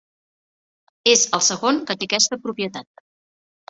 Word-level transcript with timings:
És 1.13 1.27
el 1.39 1.45
segon 1.51 1.85
que 1.87 1.99
té 2.01 2.11
aquesta 2.11 2.43
propietat. 2.49 3.09